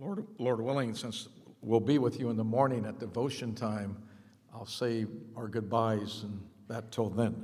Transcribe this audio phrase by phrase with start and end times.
[0.00, 1.28] Lord, Lord willing, since
[1.60, 3.96] we'll be with you in the morning at devotion time,
[4.54, 7.34] I'll say our goodbyes and that till then.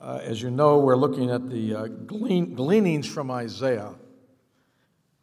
[0.00, 3.94] Uh, as you know, we're looking at the uh, glean, gleanings from Isaiah.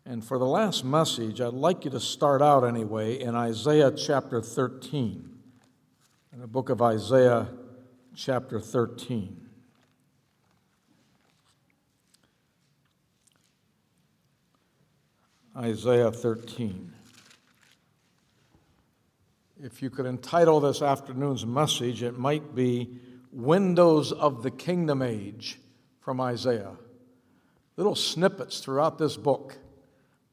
[0.06, 4.42] And for the last message, I'd like you to start out anyway in Isaiah chapter
[4.42, 5.30] 13,
[6.32, 7.50] in the book of Isaiah
[8.16, 9.43] chapter 13.
[15.56, 16.92] Isaiah 13.
[19.62, 22.98] If you could entitle this afternoon's message, it might be
[23.32, 25.60] Windows of the Kingdom Age
[26.00, 26.76] from Isaiah.
[27.78, 29.60] Little snippets throughout this book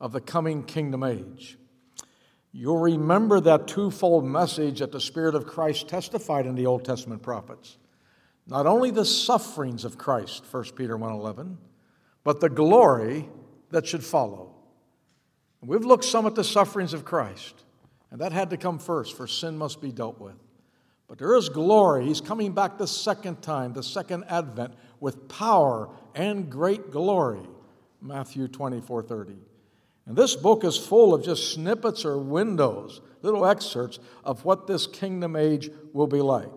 [0.01, 1.59] of the coming kingdom age.
[2.53, 7.23] You'll remember that twofold message that the Spirit of Christ testified in the Old Testament
[7.23, 7.77] prophets.
[8.47, 11.59] Not only the sufferings of Christ, 1 Peter 1:11,
[12.25, 13.29] but the glory
[13.69, 14.55] that should follow.
[15.63, 17.55] We've looked some at the sufferings of Christ,
[18.11, 20.37] and that had to come first, for sin must be dealt with.
[21.07, 22.07] But there is glory.
[22.07, 27.43] He's coming back the second time, the second advent, with power and great glory.
[28.01, 29.37] Matthew 24 30.
[30.07, 34.87] And this book is full of just snippets or windows, little excerpts of what this
[34.87, 36.49] kingdom age will be like.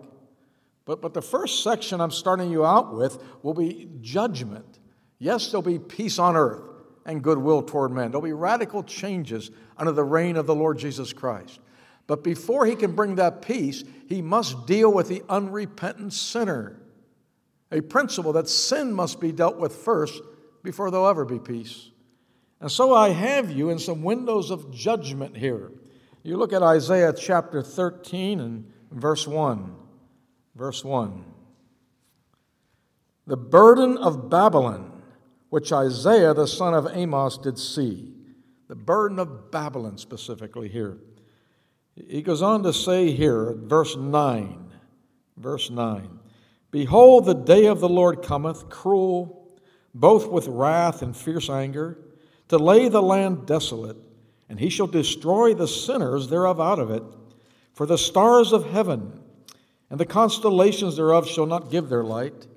[0.86, 4.78] But, but the first section I'm starting you out with will be judgment.
[5.18, 6.73] Yes, there'll be peace on earth
[7.04, 8.10] and goodwill toward men.
[8.10, 11.60] There'll be radical changes under the reign of the Lord Jesus Christ.
[12.06, 16.80] But before he can bring that peace, he must deal with the unrepentant sinner.
[17.72, 20.22] A principle that sin must be dealt with first
[20.62, 21.90] before there'll ever be peace.
[22.60, 25.72] And so I have you in some windows of judgment here.
[26.22, 29.74] You look at Isaiah chapter 13 and verse 1.
[30.54, 31.24] Verse 1.
[33.26, 34.93] The burden of Babylon
[35.54, 38.12] which Isaiah the son of Amos did see.
[38.66, 40.98] The burden of Babylon, specifically here.
[41.94, 44.72] He goes on to say here, verse 9,
[45.36, 46.18] verse 9
[46.72, 49.48] Behold, the day of the Lord cometh, cruel,
[49.94, 52.00] both with wrath and fierce anger,
[52.48, 53.98] to lay the land desolate,
[54.48, 57.04] and he shall destroy the sinners thereof out of it.
[57.74, 59.20] For the stars of heaven
[59.88, 62.48] and the constellations thereof shall not give their light.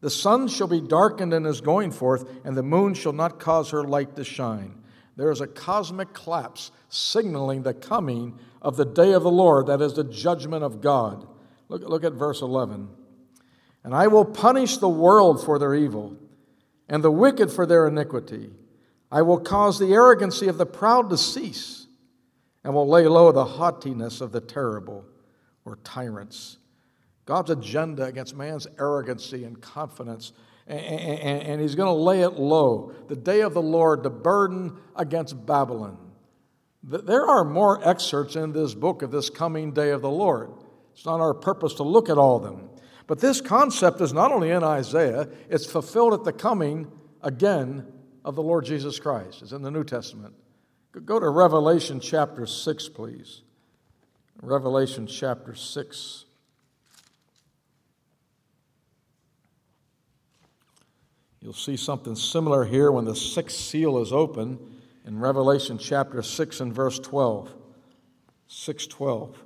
[0.00, 3.70] The sun shall be darkened in his going forth, and the moon shall not cause
[3.70, 4.74] her light to shine.
[5.16, 9.82] There is a cosmic collapse signaling the coming of the day of the Lord, that
[9.82, 11.26] is the judgment of God.
[11.68, 12.88] Look, look at verse 11.
[13.84, 16.16] And I will punish the world for their evil,
[16.88, 18.50] and the wicked for their iniquity.
[19.12, 21.86] I will cause the arrogancy of the proud to cease,
[22.64, 25.04] and will lay low the haughtiness of the terrible
[25.64, 26.58] or tyrants.
[27.30, 30.32] God's agenda against man's arrogancy and confidence,
[30.66, 32.92] and, he's going to lay it low.
[33.06, 35.96] The day of the Lord, the burden against Babylon.
[36.82, 40.50] There are more excerpts in this book of this coming day of the Lord.
[40.92, 42.68] It's not our purpose to look at all of them.
[43.06, 46.90] But this concept is not only in Isaiah, it's fulfilled at the coming
[47.22, 47.86] again
[48.24, 49.42] of the Lord Jesus Christ.
[49.42, 50.34] It's in the New Testament.
[51.04, 53.42] Go to Revelation chapter 6, please.
[54.42, 56.24] Revelation chapter 6.
[61.40, 64.58] You'll see something similar here when the sixth seal is open
[65.06, 67.54] in Revelation chapter 6 and verse 12.
[68.46, 69.42] 612.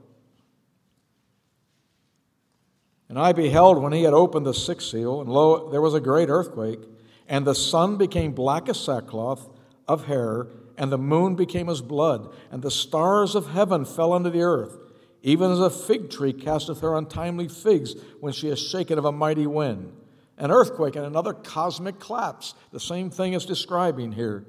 [3.09, 6.00] And I beheld when he had opened the sixth seal, and lo, there was a
[6.00, 6.81] great earthquake,
[7.28, 9.49] and the sun became black as sackcloth
[9.87, 14.31] of hair, and the moon became as blood, and the stars of heaven fell unto
[14.31, 14.78] the earth,
[15.22, 19.12] even as a fig tree casteth her untimely figs when she is shaken of a
[19.12, 19.93] mighty wind
[20.39, 22.55] an earthquake, and another cosmic collapse.
[22.72, 24.47] The same thing is describing here.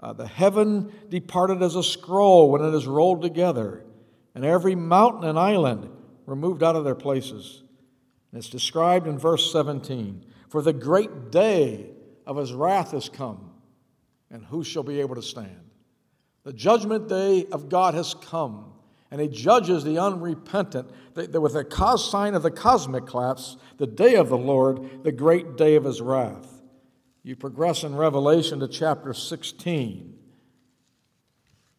[0.00, 3.84] Uh, the heaven departed as a scroll when it is rolled together,
[4.34, 5.88] and every mountain and island
[6.26, 7.62] were moved out of their places.
[8.30, 11.90] And it's described in verse 17 For the great day
[12.26, 13.50] of his wrath is come,
[14.30, 15.70] and who shall be able to stand?
[16.44, 18.72] The judgment day of God has come
[19.10, 24.14] and he judges the unrepentant with a cause sign of the cosmic collapse, the day
[24.14, 26.62] of the Lord, the great day of his wrath.
[27.22, 30.14] You progress in Revelation to chapter 16,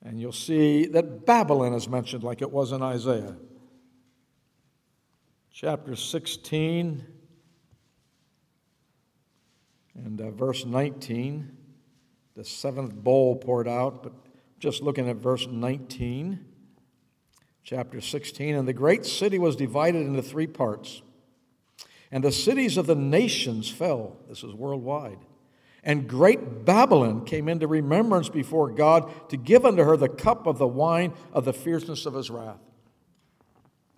[0.02, 3.36] and you'll see that Babylon is mentioned like it was in Isaiah.
[5.52, 7.06] Chapter 16
[9.96, 11.58] and uh, verse 19,
[12.36, 14.14] the seventh bowl poured out, but
[14.60, 16.46] just looking at verse 19
[17.70, 18.56] chapter 16.
[18.56, 21.04] And the great city was divided into three parts.
[22.12, 24.18] And the cities of the nations fell.
[24.28, 25.20] This is worldwide.
[25.84, 30.58] And great Babylon came into remembrance before God to give unto her the cup of
[30.58, 32.60] the wine of the fierceness of his wrath.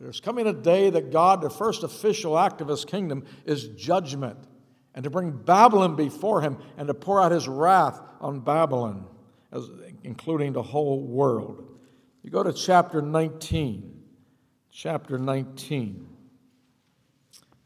[0.02, 4.38] There's coming a day that God, the first official act of his kingdom, is judgment,
[4.94, 9.06] and to bring Babylon before him and to pour out his wrath on Babylon,
[9.52, 9.70] as,
[10.04, 11.71] including the whole world.
[12.22, 14.00] You go to chapter 19.
[14.72, 16.08] Chapter 19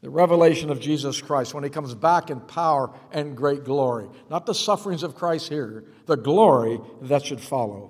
[0.01, 4.07] the revelation of Jesus Christ when he comes back in power and great glory.
[4.29, 7.89] Not the sufferings of Christ here, the glory that should follow.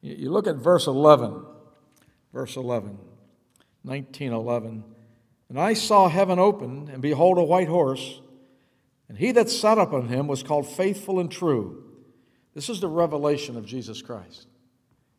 [0.00, 1.44] You look at verse 11.
[2.32, 2.98] Verse 11,
[3.82, 4.84] 1911.
[5.50, 8.20] And I saw heaven open, and behold, a white horse,
[9.08, 11.84] and he that sat upon him was called faithful and true.
[12.54, 14.48] This is the revelation of Jesus Christ.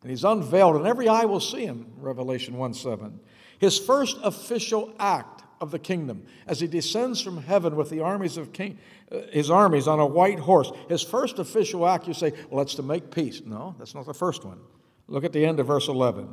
[0.02, 3.20] And he's unveiled, and every eye will see him, Revelation 1 7.
[3.58, 8.36] His first official act of the kingdom as he descends from heaven with the armies
[8.36, 8.78] of king,
[9.10, 10.70] uh, his armies on a white horse.
[10.88, 13.42] His first official act, you say, well, it's to make peace.
[13.44, 14.60] No, that's not the first one.
[15.08, 16.28] Look at the end of verse 11.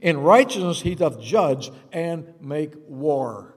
[0.00, 3.54] In righteousness he doth judge and make war.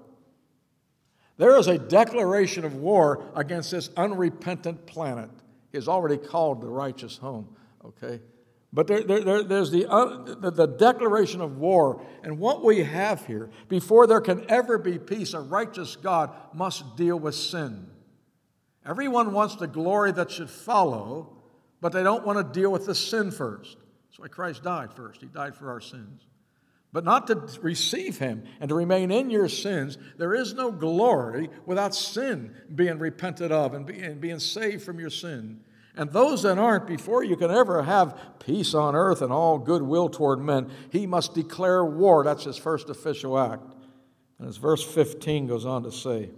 [1.38, 5.30] There is a declaration of war against this unrepentant planet.
[5.72, 8.20] He has already called the righteous home, okay?
[8.74, 12.04] But there, there, there's the, uh, the, declaration of war.
[12.24, 16.98] And what we have here, before there can ever be peace, a righteous God must
[16.98, 17.86] deal with sin.
[18.84, 21.38] Everyone wants the glory that should follow,
[21.82, 23.78] but they don't want to deal with the sin first.
[24.10, 25.22] That's why Christ died first.
[25.22, 26.24] He died for our sins.
[26.92, 31.50] But not to receive Him and to remain in your sins, there is no glory
[31.68, 35.62] without sin being repented of and being saved from your sin.
[35.96, 40.10] And those that aren't, before you can ever have peace on earth and all goodwill
[40.10, 42.24] toward men, he must declare war.
[42.24, 43.64] That's his first official act.
[44.40, 46.32] And as verse 15 goes on to say,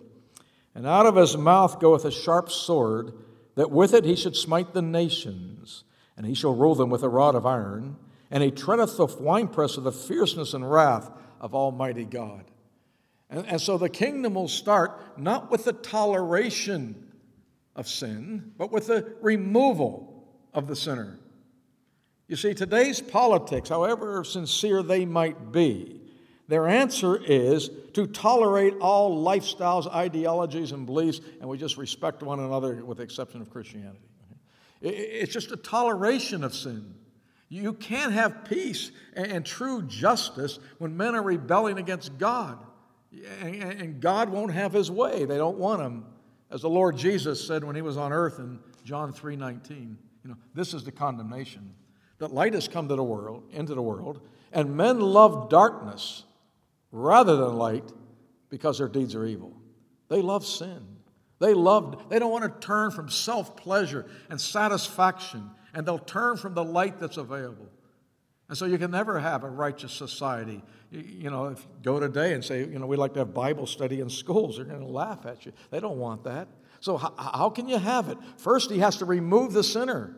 [0.74, 3.14] And out of his mouth goeth a sharp sword,
[3.56, 5.86] that with it he should smite the nations,
[6.18, 7.96] and he shall rule them with a rod of iron,
[8.30, 11.10] and he treadeth the winepress of the fierceness and wrath
[11.40, 12.44] of Almighty God.
[13.30, 17.05] And, and so the kingdom will start not with the toleration
[17.76, 21.20] of sin, but with the removal of the sinner.
[22.28, 26.02] You see, today's politics, however sincere they might be,
[26.48, 32.40] their answer is to tolerate all lifestyles, ideologies, and beliefs, and we just respect one
[32.40, 34.00] another with the exception of Christianity.
[34.82, 36.94] It's just a toleration of sin.
[37.50, 42.60] You can't have peace and true justice when men are rebelling against God.
[43.42, 45.26] And God won't have his way.
[45.26, 46.06] They don't want him.
[46.56, 50.38] As the Lord Jesus said when he was on earth in John 3:19, you know,
[50.54, 51.76] this is the condemnation
[52.18, 54.22] that light has come to the world, into the world,
[54.54, 56.24] and men love darkness
[56.94, 57.92] rather than light
[58.48, 59.52] because their deeds are evil.
[60.08, 60.82] They love sin.
[61.40, 66.54] They love they don't want to turn from self-pleasure and satisfaction, and they'll turn from
[66.54, 67.68] the light that's available.
[68.48, 70.62] And so you can never have a righteous society.
[70.92, 73.66] You know, if you go today and say, you know, we like to have Bible
[73.66, 75.52] study in schools, they're going to laugh at you.
[75.72, 76.48] They don't want that.
[76.80, 78.18] So how, how can you have it?
[78.38, 80.16] First, he has to remove the sinner.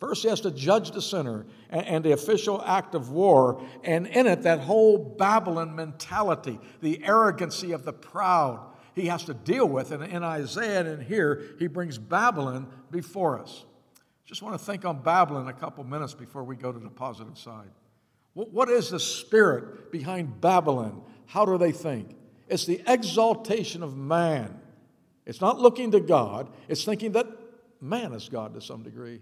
[0.00, 4.08] First, he has to judge the sinner and, and, the official act of war, and
[4.08, 8.58] in it, that whole Babylon mentality, the arrogancy of the proud,
[8.96, 9.92] he has to deal with.
[9.92, 13.64] And in Isaiah and in here, he brings Babylon before us.
[14.24, 17.36] Just want to think on Babylon a couple minutes before we go to the positive
[17.36, 17.70] side.
[18.34, 21.02] What is the spirit behind Babylon?
[21.26, 22.16] How do they think?
[22.48, 24.58] It's the exaltation of man.
[25.26, 27.26] It's not looking to God, it's thinking that
[27.80, 29.20] man is God to some degree,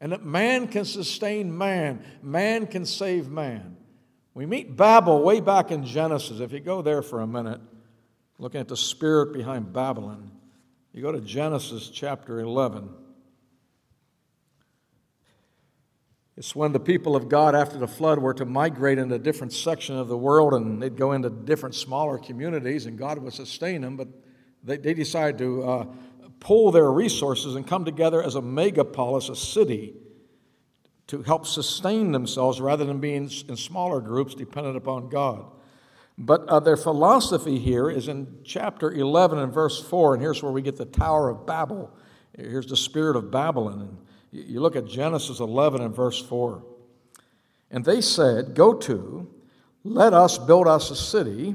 [0.00, 3.76] and that man can sustain man, man can save man.
[4.34, 6.40] We meet Babel way back in Genesis.
[6.40, 7.60] If you go there for a minute,
[8.38, 10.30] looking at the spirit behind Babylon,
[10.92, 12.88] you go to Genesis chapter 11.
[16.36, 19.52] It's when the people of God after the flood were to migrate into a different
[19.52, 23.82] section of the world and they'd go into different smaller communities and God would sustain
[23.82, 24.08] them, but
[24.62, 25.86] they, they decided to uh,
[26.38, 29.94] pull their resources and come together as a megapolis, a city,
[31.08, 35.44] to help sustain themselves rather than being in smaller groups dependent upon God.
[36.16, 40.52] But uh, their philosophy here is in chapter 11 and verse 4, and here's where
[40.52, 41.90] we get the Tower of Babel.
[42.36, 43.98] Here's the spirit of Babylon.
[44.32, 46.62] You look at Genesis 11 and verse 4.
[47.70, 49.28] And they said, Go to,
[49.84, 51.54] let us build us a city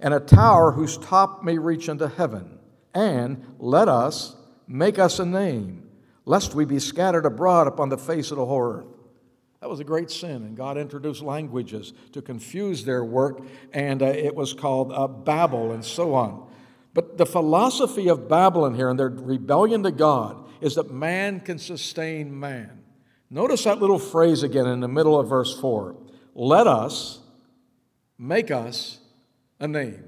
[0.00, 2.58] and a tower whose top may reach unto heaven,
[2.94, 4.36] and let us
[4.68, 5.88] make us a name,
[6.24, 8.86] lest we be scattered abroad upon the face of the whole earth.
[9.60, 13.40] That was a great sin, and God introduced languages to confuse their work,
[13.72, 16.48] and uh, it was called uh, Babel and so on.
[16.94, 21.58] But the philosophy of Babylon here and their rebellion to God is that man can
[21.58, 22.84] sustain man.
[23.30, 25.96] Notice that little phrase again in the middle of verse 4
[26.34, 27.18] let us
[28.16, 29.00] make us
[29.58, 30.04] a name.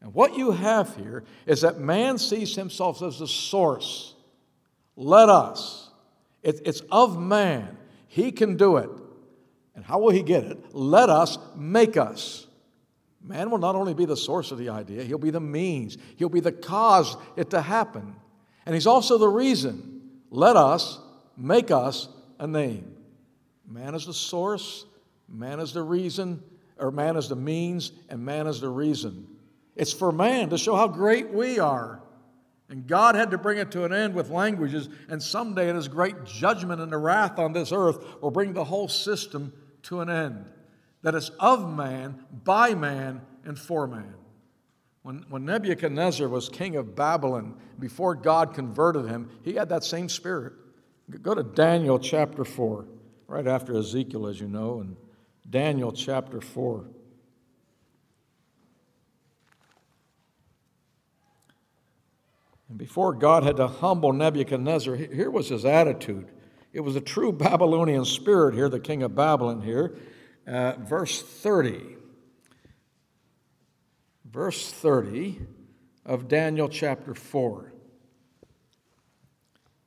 [0.00, 4.14] And what you have here is that man sees himself as the source.
[4.96, 5.90] Let us.
[6.42, 7.76] It, it's of man.
[8.08, 8.90] He can do it.
[9.76, 10.74] And how will he get it?
[10.74, 12.46] Let us make us.
[13.22, 16.28] Man will not only be the source of the idea, he'll be the means, he'll
[16.28, 18.16] be the cause it to happen.
[18.66, 20.10] And he's also the reason.
[20.30, 20.98] Let us
[21.36, 22.94] make us a name.
[23.66, 24.84] Man is the source,
[25.28, 26.42] man is the reason,
[26.76, 29.26] or man is the means, and man is the reason.
[29.76, 32.02] It's for man to show how great we are.
[32.68, 35.88] And God had to bring it to an end with languages, and someday in His
[35.88, 39.52] great judgment and the wrath on this earth will bring the whole system
[39.84, 40.44] to an end.
[41.02, 44.14] That it's of man, by man, and for man.
[45.02, 50.08] When, when Nebuchadnezzar was king of Babylon, before God converted him, he had that same
[50.08, 50.52] spirit.
[51.22, 52.86] Go to Daniel chapter 4,
[53.26, 54.96] right after Ezekiel, as you know, and
[55.48, 56.84] Daniel chapter 4.
[62.68, 66.28] And before God had to humble Nebuchadnezzar, here was his attitude.
[66.72, 69.96] It was a true Babylonian spirit here, the king of Babylon here.
[70.46, 71.96] Uh, verse 30.
[74.32, 75.40] Verse 30
[76.06, 77.72] of Daniel chapter 4.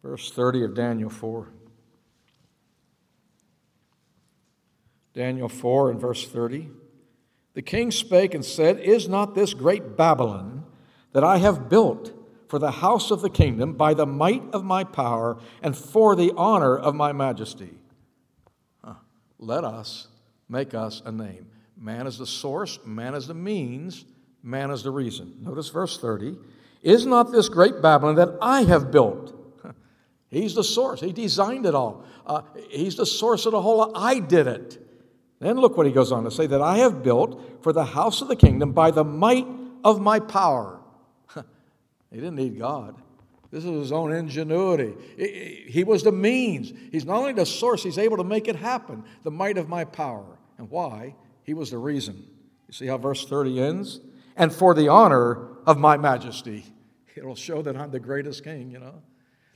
[0.03, 1.47] Verse 30 of Daniel 4.
[5.13, 6.69] Daniel 4 and verse 30.
[7.53, 10.65] The king spake and said, Is not this great Babylon
[11.13, 12.11] that I have built
[12.49, 16.33] for the house of the kingdom by the might of my power and for the
[16.35, 17.77] honor of my majesty?
[18.83, 18.95] Huh.
[19.39, 20.09] Let us
[20.49, 21.47] make us a name.
[21.77, 24.05] Man is the source, man is the means,
[24.43, 25.33] man is the reason.
[25.41, 26.37] Notice verse 30.
[26.83, 29.33] Is not this great Babylon that I have built?
[30.29, 30.99] He's the source.
[30.99, 32.03] He designed it all.
[32.25, 33.95] Uh, he's the source of the whole.
[33.95, 34.79] I did it.
[35.39, 38.21] Then look what he goes on to say that I have built for the house
[38.21, 39.45] of the kingdom by the might
[39.83, 40.79] of my power.
[41.35, 42.95] he didn't need God.
[43.51, 44.95] This is his own ingenuity.
[45.67, 46.71] He was the means.
[46.91, 49.03] He's not only the source, he's able to make it happen.
[49.23, 50.25] The might of my power.
[50.57, 51.15] And why?
[51.43, 52.25] He was the reason.
[52.67, 53.99] You see how verse 30 ends?
[54.35, 56.65] And for the honor of my majesty.
[57.15, 59.01] It'll show that I'm the greatest king, you know.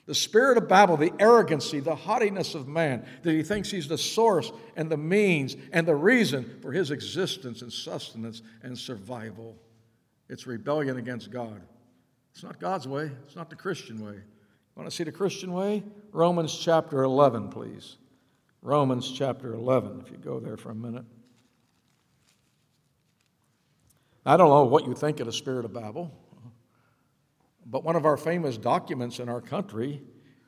[0.06, 3.98] The spirit of Babel, the arrogancy, the haughtiness of man, that he thinks he's the
[3.98, 9.58] source and the means and the reason for his existence and sustenance and survival.
[10.30, 11.62] It's rebellion against God.
[12.32, 14.22] It's not God's way, it's not the Christian way.
[14.76, 15.84] Want to see the Christian way?
[16.12, 17.98] Romans chapter 11, please.
[18.62, 21.06] Romans chapter 11, if you go there for a minute.
[24.28, 26.12] I don't know what you think of the spirit of Babel.
[27.66, 30.02] But one of our famous documents in our country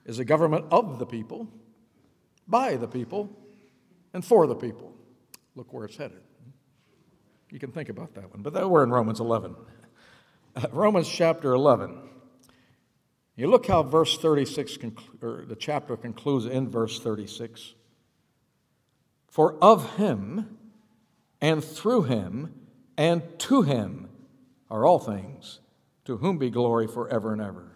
[0.06, 1.48] is a government of the people,
[2.46, 3.30] by the people,
[4.14, 4.94] and for the people.
[5.56, 6.20] Look where it's headed.
[7.52, 8.42] You can think about that one.
[8.42, 9.56] But we're in Romans 11.
[10.56, 12.02] Uh, Romans chapter 11.
[13.38, 14.78] You look how verse 36,
[15.22, 17.76] or the chapter concludes in verse 36.
[19.30, 20.58] For of him,
[21.40, 22.54] and through him,
[23.00, 24.10] and to him
[24.70, 25.62] are all things
[26.04, 27.72] to whom be glory forever and ever.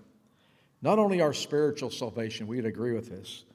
[0.82, 3.46] Not only our spiritual salvation, we'd agree with this,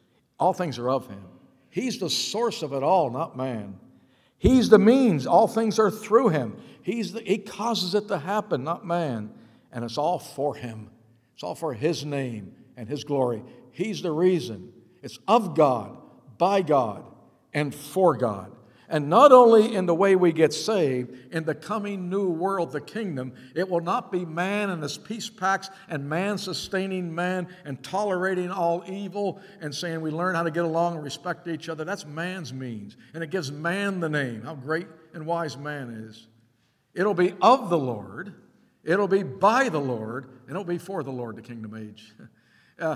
[0.41, 1.25] all things are of Him.
[1.69, 3.79] He's the source of it all, not man.
[4.39, 6.57] He's the means, all things are through Him.
[6.81, 9.31] He's the, he causes it to happen, not man.
[9.71, 10.89] And it's all for Him,
[11.35, 13.43] it's all for His name and His glory.
[13.73, 14.73] He's the reason.
[15.03, 15.99] It's of God,
[16.39, 17.05] by God,
[17.53, 18.53] and for God.
[18.91, 22.81] And not only in the way we get saved, in the coming new world, the
[22.81, 27.83] kingdom, it will not be man and his peace packs and man sustaining man and
[27.83, 31.85] tolerating all evil and saying we learn how to get along and respect each other.
[31.85, 32.97] That's man's means.
[33.13, 36.27] And it gives man the name, how great and wise man is.
[36.95, 38.33] It'll be of the Lord,
[38.85, 42.15] it'll be by the Lord, and it'll be for the Lord, the kingdom age.
[42.81, 42.95] Uh,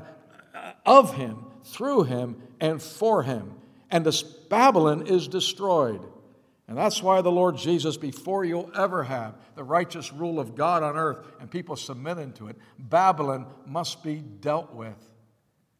[0.86, 3.52] of him, through him, and for him
[3.92, 6.04] and this Babylon is destroyed.
[6.66, 10.82] And that's why the Lord Jesus, before you'll ever have the righteous rule of God
[10.82, 14.96] on earth and people submitting to it, Babylon must be dealt with.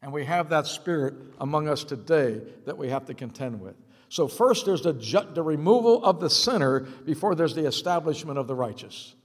[0.03, 3.75] And we have that spirit among us today that we have to contend with.
[4.09, 8.47] So, first, there's the, ju- the removal of the sinner before there's the establishment of
[8.47, 9.15] the righteous.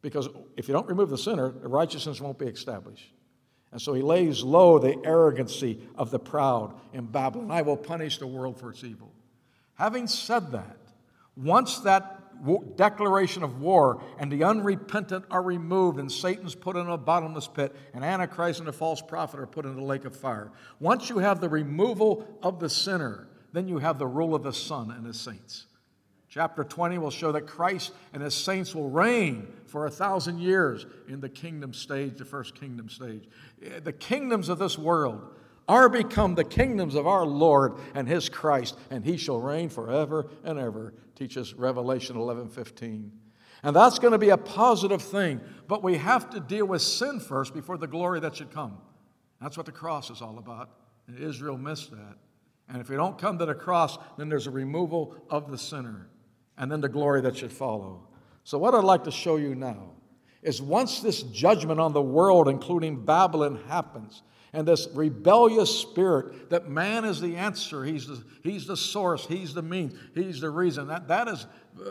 [0.00, 3.12] Because if you don't remove the sinner, the righteousness won't be established.
[3.72, 7.50] And so he lays low the arrogancy of the proud in Babylon.
[7.50, 9.10] I will punish the world for its evil.
[9.74, 10.76] Having said that,
[11.36, 12.18] once that
[12.76, 17.74] declaration of war, and the unrepentant are removed, and Satan's put in a bottomless pit,
[17.94, 20.50] and Antichrist and the false prophet are put in the lake of fire.
[20.80, 24.52] Once you have the removal of the sinner, then you have the rule of the
[24.52, 25.66] Son and his saints.
[26.32, 30.86] Chapter 20 will show that Christ and his saints will reign for a thousand years
[31.06, 33.28] in the kingdom stage, the first kingdom stage.
[33.62, 35.20] Eh, the kingdoms of this world
[35.68, 40.30] are become the kingdoms of our Lord and his Christ, and he shall reign forever
[40.42, 43.12] and ever, teaches Revelation 11 15.
[43.62, 47.20] And that's going to be a positive thing, but we have to deal with sin
[47.20, 48.78] first before the glory that should come.
[49.38, 50.70] That's what the cross is all about.
[51.08, 52.16] And Israel missed that.
[52.70, 56.08] And if we don't come to the cross, then there's a removal of the sinner
[56.62, 58.06] and then the glory that should follow.
[58.44, 59.90] So, what I'd like to show you now
[60.42, 66.68] is once this judgment on the world, including Babylon, happens, and this rebellious spirit that
[66.68, 70.86] man is the answer, he's the, he's the source, he's the means, he's the reason,
[70.86, 71.48] that, that is
[71.84, 71.90] uh,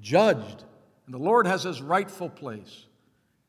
[0.00, 0.62] judged.
[1.06, 2.86] And the Lord has his rightful place.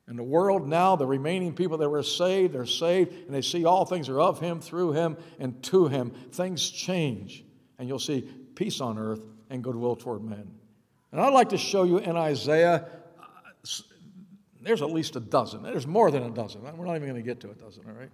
[0.07, 3.63] In the world now, the remaining people that were saved they're saved, and they see
[3.63, 6.11] all things are of Him, through Him, and to Him.
[6.31, 7.43] Things change,
[7.77, 8.21] and you'll see
[8.55, 10.49] peace on earth and goodwill toward men.
[11.11, 12.85] And I'd like to show you in Isaiah,
[13.19, 13.25] uh,
[14.61, 15.63] there's at least a dozen.
[15.63, 16.61] There's more than a dozen.
[16.63, 18.11] We're not even going to get to a dozen, all right?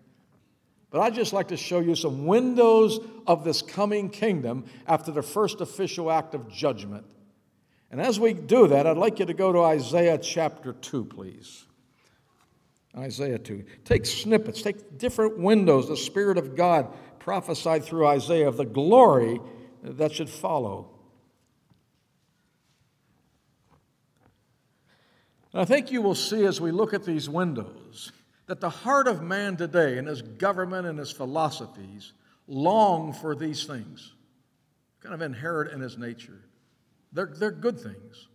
[0.92, 5.24] But I'd just like to show you some windows of this coming kingdom after the
[5.24, 7.06] first official act of judgment.
[7.90, 11.66] And as we do that, I'd like you to go to Isaiah chapter 2, please.
[12.96, 13.64] Isaiah 2.
[13.86, 15.88] Take snippets, take different windows.
[15.88, 19.40] The Spirit of God prophesied through Isaiah of the glory
[19.82, 20.93] that should follow.
[25.54, 28.12] And I think you will see as we look at these windows
[28.48, 32.14] that the heart of man today and his government and his philosophies
[32.48, 34.14] long for these things,
[35.00, 36.40] kind of inherent in his nature.
[37.14, 38.28] They're, they're good things.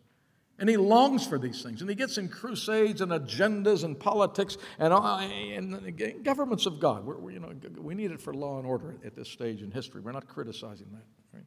[0.61, 1.83] And he longs for these things.
[1.83, 7.05] And he gets in crusades and agendas and politics and, uh, and governments of God.
[7.05, 10.01] We're, you know, we need it for law and order at this stage in history.
[10.01, 11.05] We're not criticizing that.
[11.33, 11.45] Right?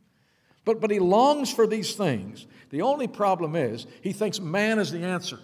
[0.64, 2.48] But, but he longs for these things.
[2.70, 5.40] The only problem is he thinks man is the answer.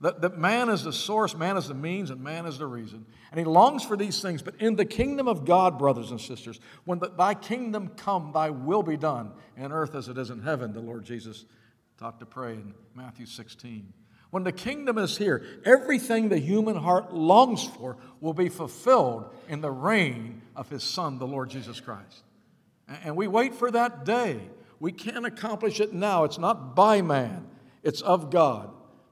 [0.00, 3.04] That, that man is the source, man is the means, and man is the reason.
[3.30, 4.40] And he longs for these things.
[4.40, 8.48] But in the kingdom of God, brothers and sisters, when the, thy kingdom come, thy
[8.48, 11.44] will be done in earth as it is in heaven, the Lord Jesus
[11.98, 13.92] taught to pray in Matthew 16.
[14.30, 19.60] When the kingdom is here, everything the human heart longs for will be fulfilled in
[19.60, 22.22] the reign of his Son, the Lord Jesus Christ.
[23.04, 24.40] And we wait for that day.
[24.78, 26.24] We can't accomplish it now.
[26.24, 27.46] It's not by man,
[27.82, 28.70] it's of God.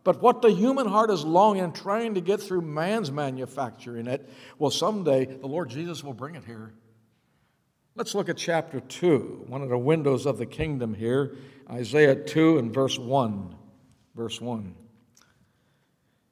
[0.09, 4.27] But what the human heart is longing, trying to get through man's manufacturing it,
[4.59, 6.73] well, someday the Lord Jesus will bring it here.
[7.95, 11.37] Let's look at chapter 2, one of the windows of the kingdom here,
[11.71, 13.55] Isaiah 2 and verse 1.
[14.15, 14.75] Verse 1
[15.19, 15.25] it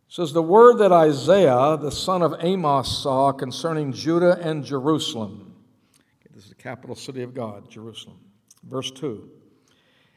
[0.08, 5.54] says, The word that Isaiah, the son of Amos, saw concerning Judah and Jerusalem.
[6.32, 8.20] This is the capital city of God, Jerusalem.
[8.66, 9.28] Verse 2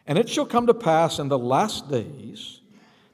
[0.07, 2.58] And it shall come to pass in the last days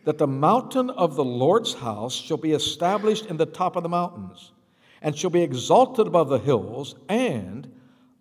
[0.05, 3.89] that the mountain of the Lord's house shall be established in the top of the
[3.89, 4.53] mountains,
[5.01, 7.71] and shall be exalted above the hills, and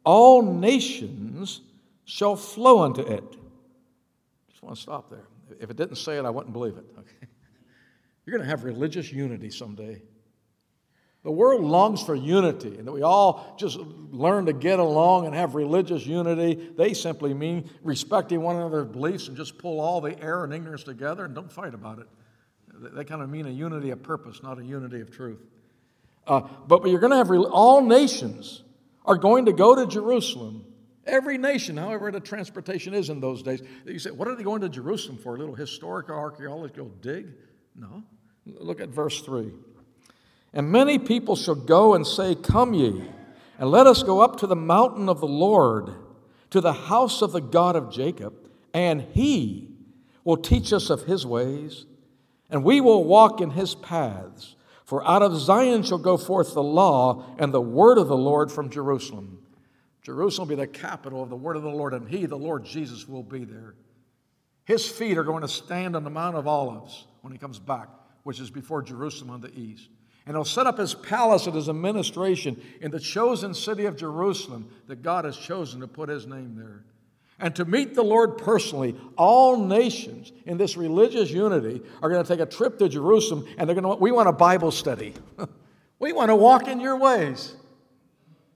[0.05, 1.61] all nations
[2.05, 3.37] shall flow unto it.
[4.51, 5.27] Just want to stop there.
[5.61, 6.85] If it didn't say it, I wouldn't believe it.
[6.99, 7.29] Okay?
[8.27, 10.03] You're going to have religious unity someday.
[11.24, 15.34] The world longs for unity, and that we all just learn to get along and
[15.34, 16.70] have religious unity.
[16.76, 20.84] They simply mean respecting one another's beliefs and just pull all the error and ignorance
[20.84, 22.08] together and don't fight about it.
[22.94, 25.40] They kind of mean a unity of purpose, not a unity of truth.
[26.26, 28.62] Uh, but, but you're going to have re- all nations
[29.06, 30.66] are going to go to Jerusalem.
[31.06, 33.62] Every nation, however the transportation is in those days.
[33.87, 35.37] You say, what are they going to Jerusalem for?
[35.37, 37.28] A little historical archaeological dig?
[37.74, 38.02] No.
[38.44, 39.52] Look at verse 3.
[40.54, 43.10] And many people shall go and say, Come ye,
[43.58, 45.92] and let us go up to the mountain of the Lord,
[46.50, 48.32] to the house of the God of Jacob,
[48.72, 49.68] and he
[50.22, 51.86] will teach us of his ways,
[52.48, 54.54] and we will walk in his paths.
[54.84, 58.52] For out of Zion shall go forth the law and the word of the Lord
[58.52, 59.40] from Jerusalem.
[60.02, 62.64] Jerusalem will be the capital of the word of the Lord, and he, the Lord
[62.64, 63.74] Jesus, will be there.
[64.66, 67.88] His feet are going to stand on the Mount of Olives when he comes back,
[68.22, 69.88] which is before Jerusalem on the east.
[70.26, 74.70] And he'll set up his palace and his administration in the chosen city of Jerusalem
[74.87, 76.84] that God has chosen to put his name there.
[77.38, 82.28] And to meet the Lord personally, all nations in this religious unity are going to
[82.28, 85.14] take a trip to Jerusalem and they're going to, we want a Bible study.
[85.98, 87.56] we want to walk in your ways.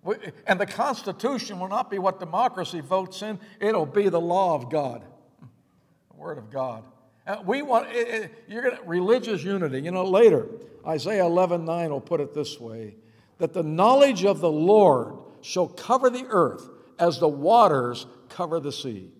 [0.02, 0.14] We,
[0.46, 4.70] and the Constitution will not be what democracy votes in, it'll be the law of
[4.70, 5.04] God.
[6.10, 6.84] The Word of God.
[7.28, 9.82] Uh, we want, it, it, you're to, religious unity.
[9.82, 10.48] You know, later,
[10.86, 12.96] Isaiah 11 9 will put it this way
[13.36, 18.72] that the knowledge of the Lord shall cover the earth as the waters cover the
[18.72, 19.12] sea.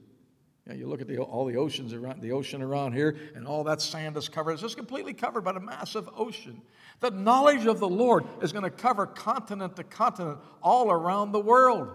[0.75, 3.81] You look at the, all the oceans around the ocean around here, and all that
[3.81, 4.53] sand is covered.
[4.53, 6.61] It's just completely covered by a massive ocean.
[7.01, 11.41] The knowledge of the Lord is going to cover continent to continent all around the
[11.41, 11.89] world.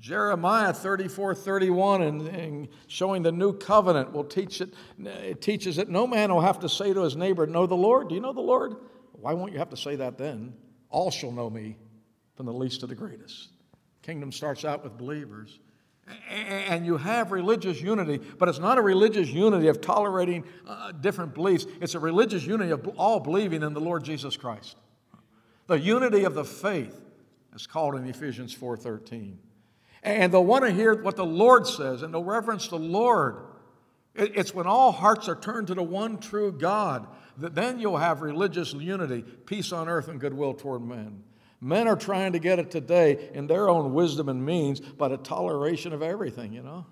[0.00, 5.90] Jeremiah 34 31 and, and, showing the new covenant will teach it, it teaches that
[5.90, 8.08] no man will have to say to his neighbor, Know the Lord.
[8.08, 8.76] Do you know the Lord?
[9.12, 10.54] Why won't you have to say that then?
[10.88, 11.76] All shall know me,
[12.34, 13.50] from the least to the greatest.
[14.02, 15.60] Kingdom starts out with believers.
[16.30, 21.34] And you have religious unity, but it's not a religious unity of tolerating uh, different
[21.34, 21.66] beliefs.
[21.80, 24.76] It's a religious unity of all believing in the Lord Jesus Christ.
[25.68, 27.00] The unity of the faith
[27.54, 29.36] is called in Ephesians 4:13.
[30.02, 33.36] And they'll want to hear what the Lord says and they'll reverence the Lord.
[34.14, 37.06] It's when all hearts are turned to the one true God
[37.38, 41.22] that then you'll have religious unity, peace on earth, and goodwill toward men.
[41.60, 45.18] Men are trying to get it today in their own wisdom and means by the
[45.18, 46.86] toleration of everything, you know?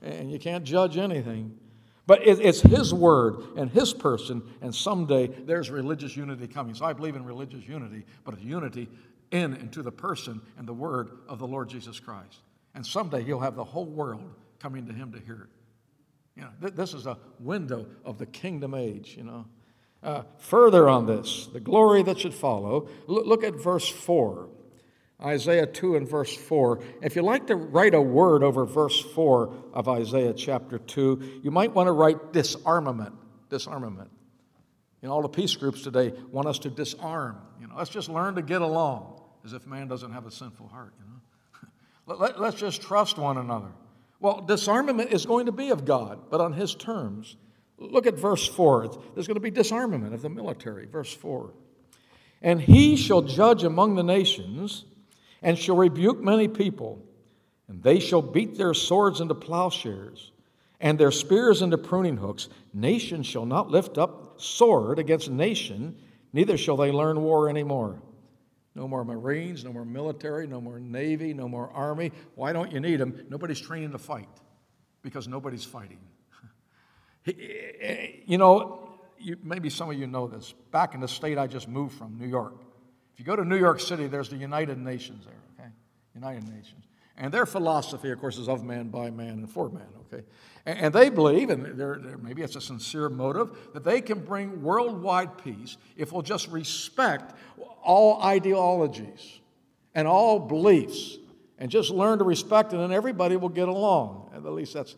[0.00, 1.58] And you can't judge anything.
[2.06, 6.74] But it's His word and His person, and someday there's religious unity coming.
[6.74, 8.88] So I believe in religious unity, but it's unity
[9.30, 12.40] in and to the person and the word of the Lord Jesus Christ.
[12.74, 15.50] And someday He'll have the whole world coming to Him to hear it.
[16.36, 19.46] You know, th- this is a window of the kingdom age, you know.
[20.02, 24.48] Uh, further on this, the glory that should follow, look, look at verse 4.
[25.24, 26.80] Isaiah 2 and verse 4.
[27.00, 31.50] If you like to write a word over verse 4 of Isaiah chapter 2, you
[31.52, 33.14] might want to write disarmament.
[33.48, 34.10] Disarmament.
[35.00, 37.38] You know, all the peace groups today want us to disarm.
[37.60, 40.68] You know, let's just learn to get along as if man doesn't have a sinful
[40.68, 41.20] heart, you know.
[42.18, 43.68] Let, let's just trust one another.
[44.20, 47.36] Well, disarmament is going to be of God, but on his terms.
[47.78, 48.88] Look at verse 4.
[49.14, 50.86] There's going to be disarmament of the military.
[50.86, 51.52] Verse 4.
[52.40, 54.84] And he shall judge among the nations
[55.42, 57.04] and shall rebuke many people,
[57.68, 60.30] and they shall beat their swords into plowshares
[60.80, 62.48] and their spears into pruning hooks.
[62.74, 65.96] Nation shall not lift up sword against nation,
[66.32, 68.02] neither shall they learn war anymore.
[68.74, 72.12] No more Marines, no more military, no more Navy, no more Army.
[72.34, 73.26] Why don't you need them?
[73.28, 74.28] Nobody's training to fight
[75.02, 76.00] because nobody's fighting.
[77.24, 80.54] Eh, you know, you, maybe some of you know this.
[80.72, 82.54] Back in the state I just moved from, New York,
[83.12, 85.70] if you go to New York City, there's the United Nations there, okay?
[86.14, 86.84] United Nations.
[87.16, 90.24] And their philosophy, of course, is of man, by man, and for man, okay?
[90.64, 94.62] And, they believe, and they're, they're, maybe it's a sincere motive, that they can bring
[94.62, 97.34] worldwide peace if we'll just respect
[97.82, 99.40] all ideologies
[99.94, 101.18] and all beliefs
[101.58, 104.30] and just learn to respect it, and everybody will get along.
[104.34, 104.96] At least that's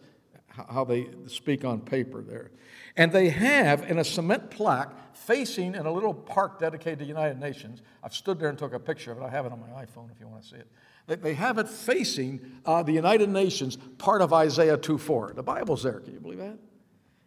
[0.49, 2.51] how they speak on paper there.
[2.97, 7.09] And they have in a cement plaque facing in a little park dedicated to the
[7.09, 7.83] United Nations.
[8.03, 9.23] I've stood there and took a picture of it.
[9.23, 10.69] I have it on my iPhone if you want to see it.
[11.07, 15.33] They have it facing uh, the United Nations, part of Isaiah 2 4.
[15.35, 16.01] The Bible's there.
[16.01, 16.59] Can you believe that?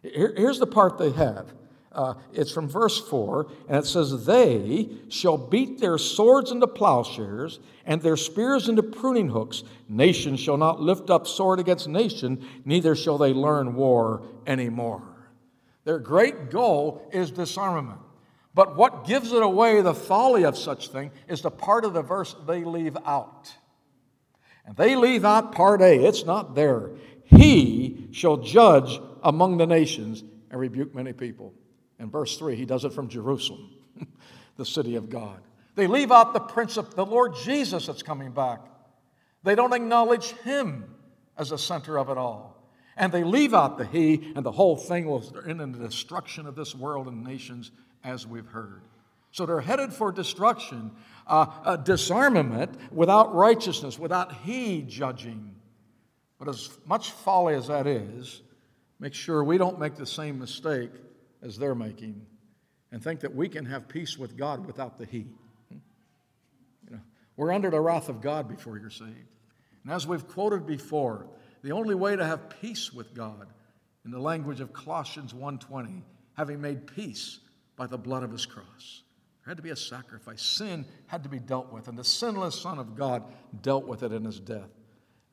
[0.02, 1.52] Here, here's the part they have.
[1.90, 7.60] Uh, it's from verse 4, and it says, They shall beat their swords into plowshares
[7.86, 9.62] and their spears into pruning hooks.
[9.88, 15.02] Nation shall not lift up sword against nation, neither shall they learn war anymore.
[15.84, 18.00] Their great goal is disarmament.
[18.54, 22.02] But what gives it away, the folly of such thing, is the part of the
[22.02, 23.54] verse they leave out.
[24.68, 26.90] And they leave out part A, it's not there.
[27.24, 31.54] He shall judge among the nations and rebuke many people.
[31.98, 33.70] In verse 3, he does it from Jerusalem,
[34.58, 35.40] the city of God.
[35.74, 38.60] They leave out the Prince of the Lord Jesus that's coming back.
[39.42, 40.84] They don't acknowledge him
[41.38, 42.62] as the center of it all.
[42.94, 46.44] And they leave out the he, and the whole thing will end in the destruction
[46.44, 47.70] of this world and nations,
[48.04, 48.82] as we've heard.
[49.30, 50.90] So they're headed for destruction,
[51.28, 55.54] uh, disarmament without righteousness, without he judging.
[56.38, 58.42] But as much folly as that is,
[58.98, 60.90] make sure we don't make the same mistake
[61.42, 62.24] as they're making
[62.92, 65.26] and think that we can have peace with God without the He.
[65.70, 65.80] You
[66.90, 67.00] know,
[67.36, 69.12] we're under the wrath of God before you're saved.
[69.84, 71.26] And as we've quoted before,
[71.62, 73.48] the only way to have peace with God,
[74.04, 76.02] in the language of Colossians 1:20,
[76.34, 77.40] having made peace
[77.76, 79.02] by the blood of his cross.
[79.48, 80.42] There had to be a sacrifice.
[80.42, 83.22] Sin had to be dealt with, and the sinless Son of God
[83.62, 84.68] dealt with it in his death.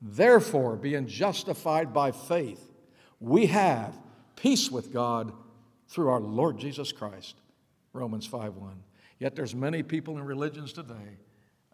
[0.02, 2.66] Therefore, being justified by faith,
[3.20, 3.94] we have
[4.38, 5.34] peace with God
[5.90, 7.36] through our Lord Jesus Christ.
[7.92, 8.86] Romans 5:1.
[9.20, 11.18] Yet there's many people in religions today.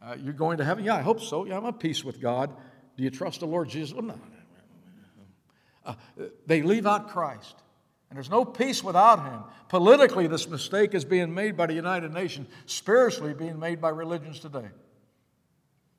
[0.01, 0.83] Uh, you're going to heaven?
[0.83, 1.45] Yeah, I hope so.
[1.45, 2.57] Yeah, I'm at peace with God.
[2.97, 3.93] Do you trust the Lord Jesus?
[3.93, 4.19] Well, no.
[5.85, 5.93] Uh,
[6.47, 7.61] they leave out Christ.
[8.11, 9.39] And there's no peace without him.
[9.69, 14.41] Politically, this mistake is being made by the United Nations, spiritually, being made by religions
[14.41, 14.67] today.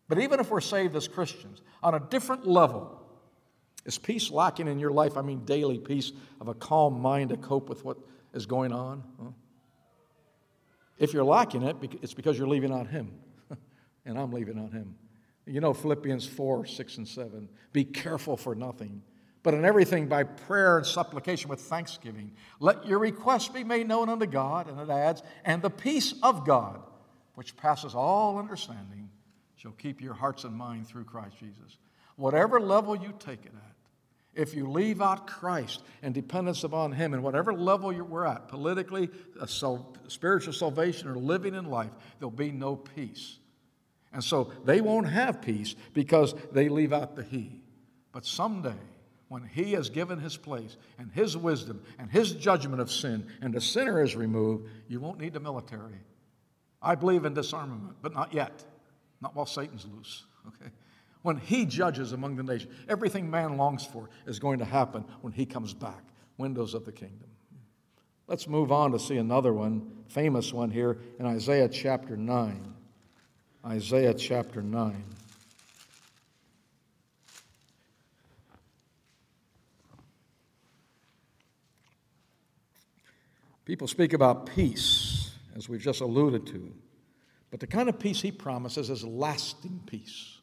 [0.09, 3.01] But even if we're saved as Christians, on a different level,
[3.87, 5.17] is peace lacking in your life?
[5.17, 7.97] I mean, daily peace of a calm mind to cope with what
[8.35, 9.03] is going on?
[10.99, 13.11] If you're lacking it, it's because you're leaving out Him.
[14.05, 14.97] and I'm leaving out Him.
[15.47, 17.49] You know, Philippians 4 6 and 7.
[17.73, 19.01] Be careful for nothing
[19.43, 22.33] but in everything by prayer and supplication with thanksgiving.
[22.61, 26.47] Let your requests be made known unto God, and it adds, and the peace of
[26.47, 26.81] God,
[27.35, 29.11] which passes all understanding,
[29.57, 31.79] shall keep your hearts and mind through Christ Jesus.
[32.17, 33.73] Whatever level you take it at,
[34.35, 39.11] if you leave out Christ and dependence upon Him, and whatever level we're at, politically,
[40.09, 43.39] spiritual salvation, or living in life, there'll be no peace.
[44.13, 47.61] And so they won't have peace because they leave out the He.
[48.13, 48.75] But someday,
[49.33, 53.55] when he has given his place and his wisdom and his judgment of sin and
[53.55, 56.01] the sinner is removed, you won't need the military.
[56.83, 58.63] I believe in disarmament, but not yet.
[59.23, 60.71] Not while Satan's loose, okay?
[61.23, 65.33] When he judges among the nations, everything man longs for is going to happen when
[65.33, 66.05] he comes back.
[66.37, 67.31] Windows of the kingdom.
[68.27, 72.75] Let's move on to see another one, famous one here in Isaiah chapter 9.
[73.65, 75.05] Isaiah chapter 9.
[83.73, 86.75] People speak about peace, as we've just alluded to,
[87.51, 90.41] but the kind of peace he promises is lasting peace.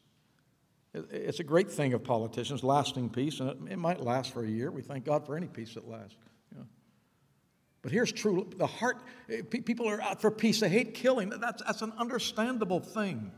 [0.92, 4.72] It's a great thing of politicians, lasting peace, and it, might last for a year.
[4.72, 6.16] We thank God for any peace that lasts.
[7.82, 8.96] But here's true the heart,
[9.28, 10.58] eh, people are out for peace.
[10.58, 11.28] They hate killing.
[11.28, 13.30] That's, that's an understandable thing.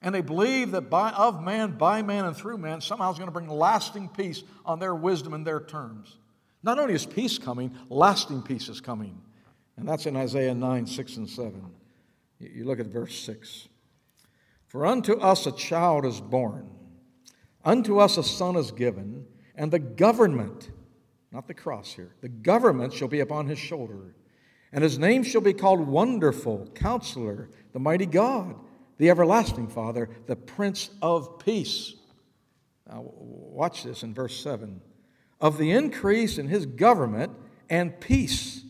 [0.00, 3.28] And they believe that by, of man, by man, and through man, somehow is going
[3.28, 6.16] to bring lasting peace on their wisdom and their terms.
[6.64, 9.20] Not only is peace coming, lasting peace is coming.
[9.76, 11.62] And that's in Isaiah 9, 6, and 7.
[12.38, 13.68] You look at verse 6.
[14.66, 16.68] For unto us a child is born,
[17.64, 20.70] unto us a son is given, and the government,
[21.30, 24.16] not the cross here, the government shall be upon his shoulder.
[24.72, 28.56] And his name shall be called Wonderful, Counselor, the Mighty God,
[28.98, 31.94] the Everlasting Father, the Prince of Peace.
[32.88, 34.80] Now, watch this in verse 7
[35.40, 37.32] of the increase in his government
[37.68, 38.64] and peace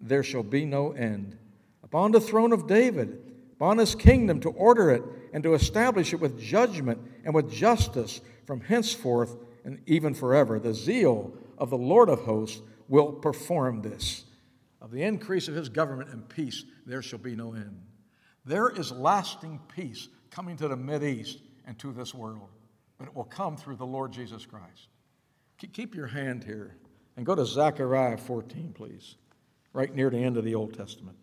[0.00, 1.36] there shall be no end.
[1.82, 3.18] Upon the throne of David,
[3.52, 8.20] upon his kingdom, to order it and to establish it with judgment and with justice
[8.46, 10.58] from henceforth and even forever.
[10.58, 14.24] The zeal of the Lord of hosts will perform this.
[14.80, 17.82] Of the increase of his government and peace, there shall be no end.
[18.44, 22.48] There is lasting peace coming to the East and to this world,
[22.96, 24.88] but it will come through the Lord Jesus Christ.
[25.58, 26.76] Keep your hand here
[27.16, 29.16] and go to Zechariah 14, please,
[29.72, 31.16] right near the end of the Old Testament.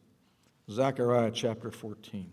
[0.69, 2.31] Zechariah chapter 14.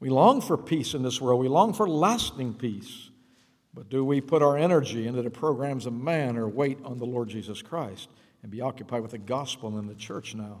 [0.00, 1.40] We long for peace in this world.
[1.40, 3.08] We long for lasting peace.
[3.72, 7.06] But do we put our energy into the programs of man or wait on the
[7.06, 8.10] Lord Jesus Christ
[8.42, 10.60] and be occupied with the gospel and the church now?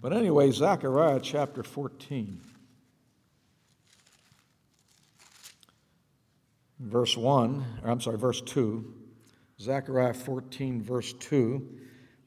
[0.00, 2.40] But anyway, Zechariah chapter 14.
[6.78, 8.94] Verse 1, or I'm sorry, verse 2.
[9.60, 11.68] Zechariah 14, verse 2.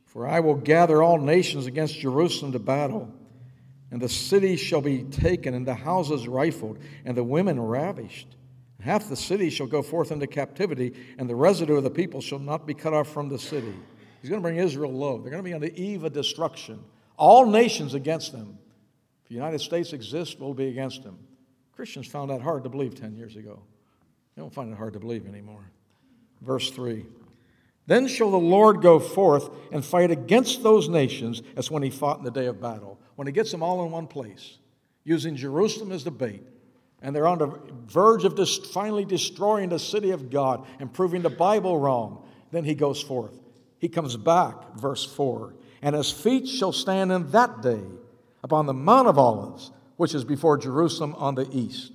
[0.06, 3.12] For I will gather all nations against Jerusalem to battle,
[3.90, 8.36] and the city shall be taken, and the houses rifled, and the women ravished.
[8.80, 12.38] Half the city shall go forth into captivity, and the residue of the people shall
[12.38, 13.74] not be cut off from the city.
[14.22, 15.20] He's going to bring Israel low.
[15.20, 16.84] They're going to be on the eve of destruction.
[17.24, 18.58] All nations against them.
[19.22, 21.18] If the United States exists, we'll be against them.
[21.72, 23.64] Christians found that hard to believe 10 years ago.
[24.36, 25.72] They don't find it hard to believe anymore.
[26.42, 27.06] Verse 3
[27.88, 32.18] Then shall the Lord go forth and fight against those nations as when he fought
[32.18, 33.00] in the day of battle.
[33.16, 34.58] When he gets them all in one place,
[35.06, 36.44] using Jerusalem as the bait,
[37.02, 41.22] and they're on the verge of just finally destroying the city of God and proving
[41.22, 43.40] the Bible wrong, then he goes forth.
[43.80, 47.82] He comes back, verse 4 and his feet shall stand in that day
[48.42, 51.92] upon the Mount of Olives, which is before Jerusalem on the east.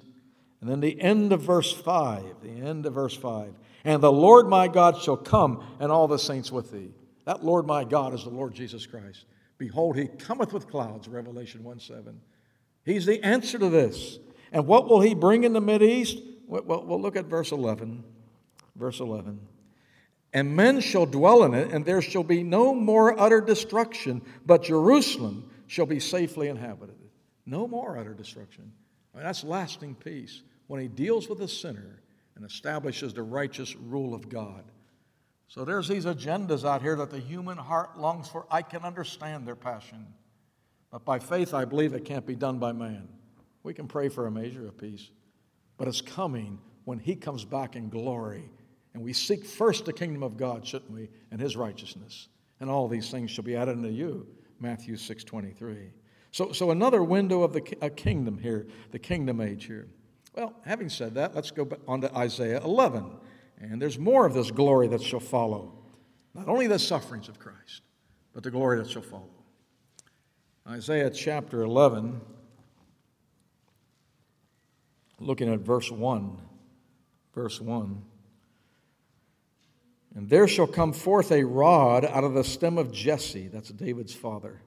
[0.61, 3.55] And then the end of verse 5, the end of verse 5.
[3.85, 6.90] And the Lord my God shall come, and all the saints with thee.
[7.24, 9.24] That Lord my God is the Lord Jesus Christ.
[9.57, 12.20] Behold, he cometh with clouds, Revelation 1 7.
[12.85, 14.18] He's the answer to this.
[14.53, 16.18] And what will he bring in the East?
[16.46, 18.05] Well, we'll look at verse 11.
[18.77, 19.40] Verse 11
[20.33, 24.62] and men shall dwell in it, and there shall be no more utter destruction, but
[24.62, 26.97] Jerusalem shall be safely inhabited.
[27.47, 28.71] No more utter destruction.
[29.14, 32.03] I mean, that's lasting peace when he deals with the sinner
[32.37, 34.64] and establishes the righteous rule of God.
[35.49, 38.47] So there's these agendas out here that the human heart longs for.
[38.51, 40.07] I can understand their passion.
[40.91, 43.09] But by faith, I believe it can't be done by man.
[43.62, 45.11] We can pray for a measure of peace,
[45.79, 48.51] but it's coming when he comes back in glory.
[48.99, 52.27] And we seek first the kingdom of God, shouldn't we, and his righteousness.
[52.59, 54.27] And all these things shall be added unto you.
[54.59, 55.93] Matthew 6 23.
[56.33, 59.87] So, so another window of the a kingdom here, the kingdom age here.
[60.35, 63.09] Well, having said that, let's go on to Isaiah 11.
[63.61, 65.79] And there's more of this glory that shall follow.
[66.35, 67.83] Not only the sufferings of Christ,
[68.33, 69.31] but the glory that shall follow.
[70.67, 72.21] Isaiah chapter 11,
[75.21, 76.37] looking at verse 1.
[77.33, 78.03] Verse 1.
[80.18, 84.12] And there shall come forth a rod out of the stem of Jesse, that's David's
[84.12, 84.61] father.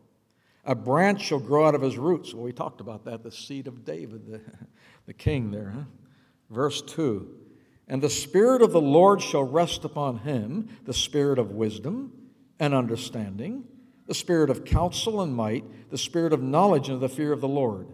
[0.63, 2.33] A branch shall grow out of his roots.
[2.33, 4.39] Well, we talked about that, the seed of David, the,
[5.07, 5.71] the king there.
[5.75, 5.83] Huh?
[6.49, 7.27] Verse 2
[7.89, 12.13] And the Spirit of the Lord shall rest upon him, the Spirit of wisdom
[12.57, 13.65] and understanding,
[14.07, 17.41] the Spirit of counsel and might, the Spirit of knowledge and of the fear of
[17.41, 17.89] the Lord.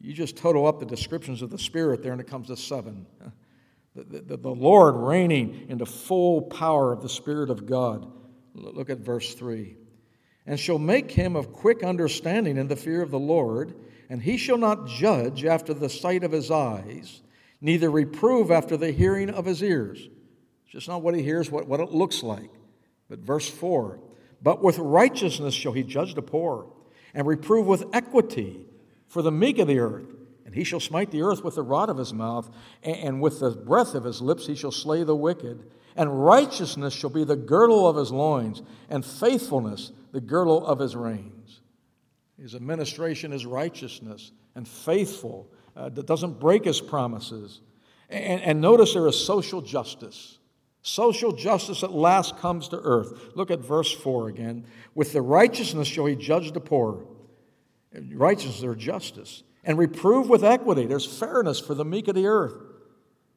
[0.00, 3.04] You just total up the descriptions of the Spirit there, and it comes to seven.
[4.02, 8.10] The, the, the Lord reigning in the full power of the Spirit of God.
[8.54, 9.76] Look at verse 3
[10.48, 13.74] and shall make him of quick understanding in the fear of the Lord,
[14.08, 17.20] and he shall not judge after the sight of his eyes,
[17.60, 20.08] neither reprove after the hearing of his ears.
[20.64, 22.50] It's just not what he hears, what, what it looks like.
[23.10, 24.00] But verse 4
[24.42, 26.72] But with righteousness shall he judge the poor,
[27.12, 28.64] and reprove with equity
[29.06, 30.14] for the meek of the earth.
[30.58, 32.50] He shall smite the earth with the rod of his mouth,
[32.82, 35.70] and with the breath of his lips he shall slay the wicked.
[35.94, 40.96] And righteousness shall be the girdle of his loins, and faithfulness the girdle of his
[40.96, 41.60] reins.
[42.42, 47.60] His administration is righteousness and faithful, uh, that doesn't break his promises.
[48.10, 50.38] And, and notice there is social justice.
[50.82, 53.36] Social justice at last comes to earth.
[53.36, 54.64] Look at verse 4 again.
[54.96, 57.06] With the righteousness shall he judge the poor.
[57.92, 59.44] Righteousness or justice.
[59.64, 60.86] And reprove with equity.
[60.86, 62.54] There's fairness for the meek of the earth.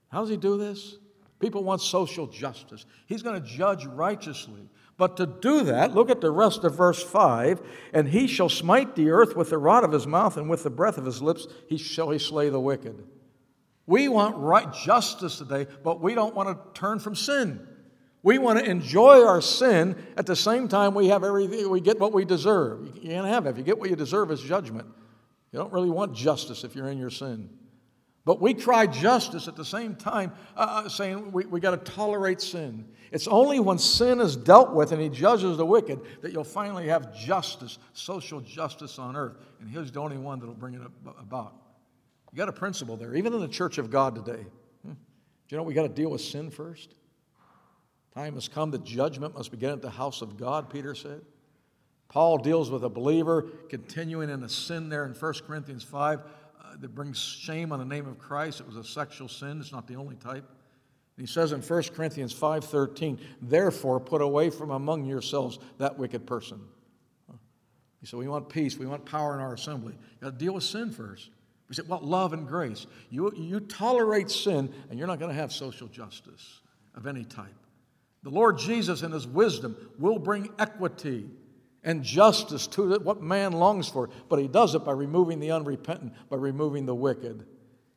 [0.10, 0.98] How does he do this?
[1.40, 2.86] People want social justice.
[3.08, 4.70] He's going to judge righteously.
[4.98, 8.96] But to do that, look at the rest of verse 5 and he shall smite
[8.96, 11.48] the earth with the rod of his mouth, and with the breath of his lips
[11.68, 13.04] he shall he slay the wicked.
[13.88, 17.68] We want right justice today, but we don't want to turn from sin.
[18.22, 22.00] We want to enjoy our sin at the same time we have everything, we get
[22.00, 22.86] what we deserve.
[22.86, 23.50] You can't have it.
[23.50, 24.88] If you get what you deserve, it's judgment.
[25.52, 27.50] You don't really want justice if you're in your sin.
[28.24, 31.92] But we cry justice at the same time, uh, uh saying we, we got to
[31.92, 32.88] tolerate sin.
[33.12, 36.88] It's only when sin is dealt with and he judges the wicked that you'll finally
[36.88, 39.38] have justice, social justice on earth.
[39.60, 40.82] And he's the only one that'll bring it
[41.20, 41.56] about.
[42.32, 44.46] You got a principle there, even in the church of God today.
[44.86, 44.94] Hmm.
[44.94, 44.98] Do
[45.50, 46.96] you know we got to deal with sin first?
[48.14, 51.22] Time has come that judgment must begin at the house of God, Peter said.
[52.12, 56.76] Paul deals with a believer continuing in a sin there in 1 Corinthians 5 uh,
[56.82, 58.60] that brings shame on the name of Christ.
[58.60, 59.62] It was a sexual sin.
[59.62, 60.44] It's not the only type.
[61.18, 66.60] He says in 1 Corinthians 5:13, "Therefore put away from among yourselves that wicked person."
[68.02, 68.78] He said, "We want peace.
[68.78, 69.94] We want power in our assembly.
[69.94, 71.30] You got to deal with sin first.
[71.70, 72.88] We said, "Well, love and grace.
[73.10, 76.60] You, you tolerate sin, and you're not going to have social justice
[76.94, 77.56] of any type.
[78.24, 81.30] The Lord Jesus, in His wisdom, will bring equity
[81.84, 84.10] and justice to what man longs for.
[84.30, 87.46] But he does it by removing the unrepentant, by removing the wicked.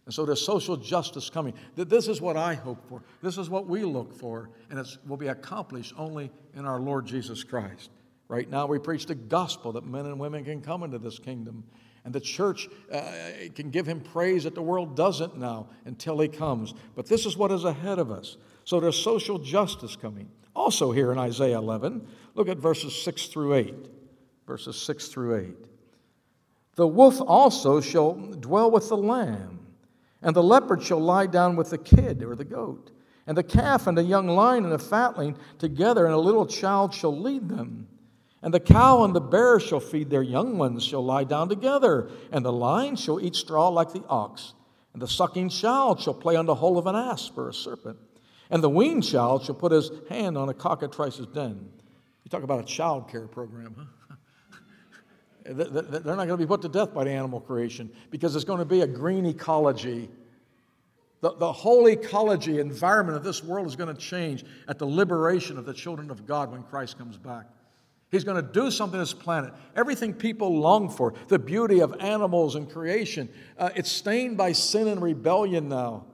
[0.06, 1.54] And so there's social justice coming.
[1.76, 3.02] This is what I hope for.
[3.22, 4.50] This is what we look for.
[4.70, 7.90] And it will be accomplished only in our Lord Jesus Christ.
[8.28, 11.64] Right now, we preach the gospel that men and women can come into this kingdom.
[12.04, 13.02] And the church uh,
[13.54, 16.74] can give him praise that the world doesn't now until he comes.
[16.94, 18.36] But this is what is ahead of us.
[18.64, 20.28] So there's social justice coming.
[20.54, 23.74] Also, here in Isaiah 11, look at verses 6 through 8.
[24.46, 25.56] Verses 6 through 8.
[26.76, 29.60] The wolf also shall dwell with the lamb,
[30.22, 32.90] and the leopard shall lie down with the kid or the goat,
[33.26, 36.92] and the calf and the young lion and the fatling together, and a little child
[36.92, 37.86] shall lead them.
[38.44, 42.10] And the cow and the bear shall feed their young ones, shall lie down together,
[42.30, 44.52] and the lion shall eat straw like the ox,
[44.92, 47.96] and the sucking child shall play on the hole of an asp or a serpent.
[48.50, 51.70] And the weaned child shall put his hand on a cockatrice's den.
[52.22, 54.16] You talk about a child care program, huh?
[55.46, 58.58] They're not going to be put to death by the animal creation because it's going
[58.58, 60.10] to be a green ecology.
[61.22, 65.56] The, the whole ecology, environment of this world is going to change at the liberation
[65.56, 67.46] of the children of God when Christ comes back.
[68.14, 69.52] He's going to do something to this planet.
[69.74, 74.86] Everything people long for, the beauty of animals and creation, uh, it's stained by sin
[74.86, 76.04] and rebellion now.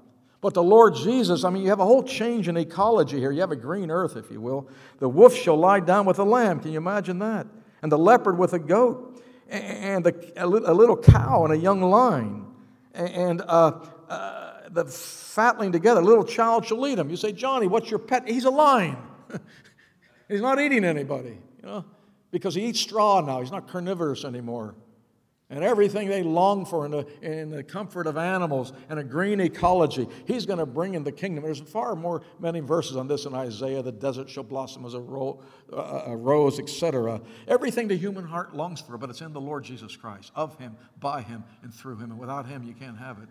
[0.41, 3.31] But the Lord Jesus, I mean, you have a whole change in ecology here.
[3.31, 4.67] You have a green earth, if you will.
[4.99, 6.61] The wolf shall lie down with the lamb.
[6.61, 7.47] Can you imagine that?
[7.83, 9.23] And the leopard with a goat.
[9.51, 12.47] And a, little cow and a young lion.
[12.95, 13.79] And uh,
[14.09, 16.01] uh, the fatling together.
[16.01, 17.11] A little child shall lead him.
[17.11, 18.27] You say, Johnny, what's your pet?
[18.27, 18.97] He's a lion.
[20.31, 21.85] He's not eating anybody you know,
[22.31, 23.41] because he eats straw now.
[23.41, 24.75] He's not carnivorous anymore.
[25.53, 29.41] And everything they long for in the, in the comfort of animals and a green
[29.41, 31.43] ecology, he's going to bring in the kingdom.
[31.43, 33.83] There's far more many verses on this in Isaiah.
[33.83, 35.43] The desert shall blossom as a, ro-
[35.73, 37.21] a rose, etc.
[37.49, 40.77] Everything the human heart longs for, but it's in the Lord Jesus Christ, of him,
[41.01, 42.13] by him, and through him.
[42.13, 43.29] And without him, you can't have it.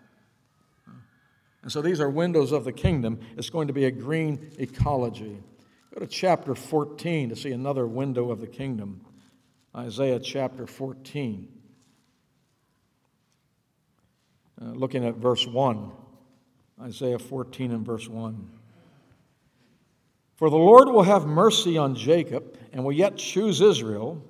[1.62, 3.18] And so these are windows of the kingdom.
[3.38, 5.38] It's going to be a green ecology.
[5.92, 9.04] Go to chapter 14 to see another window of the kingdom.
[9.74, 11.48] Isaiah chapter 14.
[14.60, 15.90] Uh, looking at verse 1.
[16.82, 18.50] Isaiah 14 and verse 1.
[20.36, 24.22] For the Lord will have mercy on Jacob, and will yet choose Israel,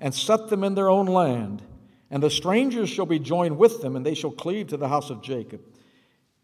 [0.00, 1.62] and set them in their own land.
[2.10, 5.10] And the strangers shall be joined with them, and they shall cleave to the house
[5.10, 5.60] of Jacob.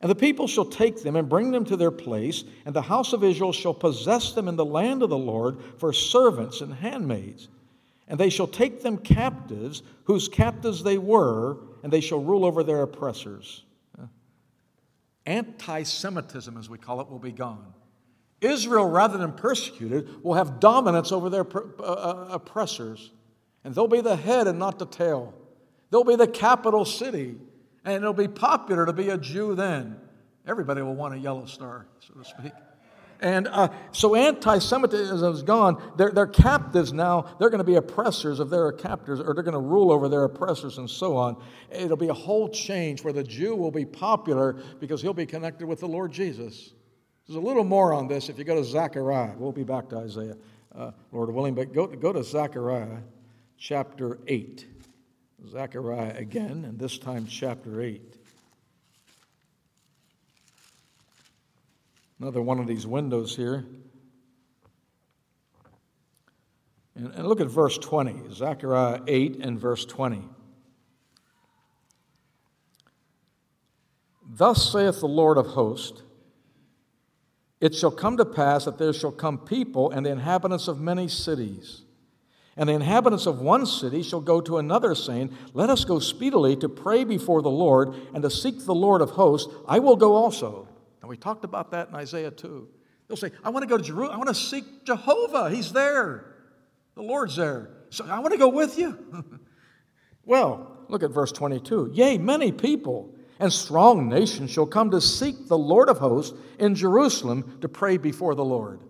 [0.01, 3.13] And the people shall take them and bring them to their place, and the house
[3.13, 7.49] of Israel shall possess them in the land of the Lord for servants and handmaids.
[8.07, 12.63] And they shall take them captives, whose captives they were, and they shall rule over
[12.63, 13.65] their oppressors.
[15.27, 17.73] Anti Semitism, as we call it, will be gone.
[18.41, 23.11] Israel, rather than persecuted, will have dominance over their uh, uh, oppressors.
[23.65, 25.33] And they'll be the head and not the tail.
[25.91, 27.37] They'll be the capital city.
[27.85, 30.01] And it'll be popular to be a Jew then.
[30.47, 32.53] Everybody will want a yellow star, so to speak.
[33.21, 35.83] And uh, so anti Semitism is gone.
[35.97, 37.37] They're, they're captives now.
[37.39, 40.25] They're going to be oppressors of their captors, or they're going to rule over their
[40.25, 41.43] oppressors, and so on.
[41.71, 45.67] It'll be a whole change where the Jew will be popular because he'll be connected
[45.67, 46.75] with the Lord Jesus.
[47.27, 49.35] There's a little more on this if you go to Zechariah.
[49.39, 50.37] We'll be back to Isaiah,
[50.75, 52.99] uh, Lord willing, but go, go to Zechariah
[53.57, 54.67] chapter 8.
[55.49, 58.03] Zechariah again, and this time chapter 8.
[62.21, 63.65] Another one of these windows here.
[66.95, 70.23] And, and look at verse 20, Zechariah 8 and verse 20.
[74.27, 76.03] Thus saith the Lord of hosts
[77.61, 81.09] It shall come to pass that there shall come people and the inhabitants of many
[81.09, 81.84] cities
[82.57, 86.55] and the inhabitants of one city shall go to another, saying, Let us go speedily
[86.57, 89.53] to pray before the Lord and to seek the Lord of hosts.
[89.67, 90.69] I will go also.
[91.01, 92.69] And we talked about that in Isaiah 2.
[93.09, 94.15] They'll say, I want to go to Jerusalem.
[94.15, 95.51] I want to seek Jehovah.
[95.51, 96.37] He's there.
[96.95, 97.71] The Lord's there.
[97.91, 98.99] So I want to go with you.
[100.25, 101.91] well, look at verse 22.
[101.93, 106.75] Yea, many people and strong nations shall come to seek the Lord of hosts in
[106.75, 108.81] Jerusalem to pray before the Lord.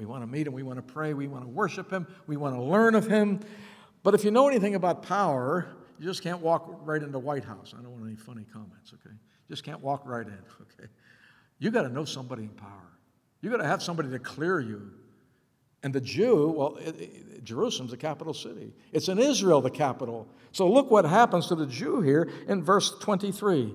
[0.00, 2.38] We want to meet him, we want to pray, we want to worship him, we
[2.38, 3.40] want to learn of him.
[4.02, 5.66] But if you know anything about power,
[5.98, 7.74] you just can't walk right into White House.
[7.78, 9.14] I don't want any funny comments, okay?
[9.50, 10.32] Just can't walk right in,
[10.62, 10.88] okay?
[11.58, 12.88] You got to know somebody in power.
[13.42, 14.90] You got to have somebody to clear you.
[15.82, 18.72] And the Jew, well, it, it, Jerusalem's the capital city.
[18.92, 20.26] It's in Israel, the capital.
[20.52, 23.74] So look what happens to the Jew here in verse 23.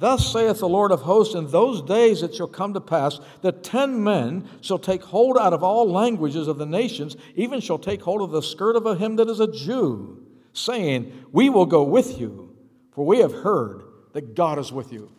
[0.00, 3.62] Thus saith the Lord of hosts, in those days it shall come to pass that
[3.62, 8.00] ten men shall take hold out of all languages of the nations, even shall take
[8.00, 10.24] hold of the skirt of a him that is a Jew,
[10.54, 12.56] saying, We will go with you,
[12.92, 13.82] for we have heard
[14.14, 15.12] that God is with you.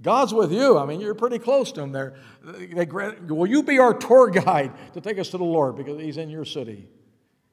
[0.00, 0.78] God's with you.
[0.78, 2.14] I mean, you're pretty close to him there.
[2.42, 6.00] They, grant, will you be our tour guide to take us to the Lord because
[6.00, 6.88] he's in your city?